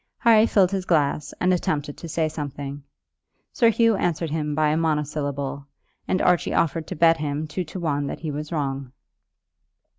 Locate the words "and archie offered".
6.07-6.87